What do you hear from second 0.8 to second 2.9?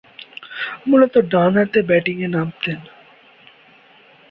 মূলতঃ ডানহাতে ব্যাটিংয়ে নামতেন।